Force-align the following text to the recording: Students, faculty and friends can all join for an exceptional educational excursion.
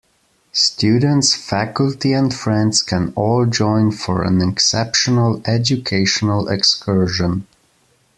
Students, 0.53 1.35
faculty 1.35 2.11
and 2.13 2.33
friends 2.33 2.81
can 2.81 3.13
all 3.15 3.45
join 3.45 3.91
for 3.91 4.23
an 4.23 4.41
exceptional 4.41 5.43
educational 5.45 6.47
excursion. 6.49 7.45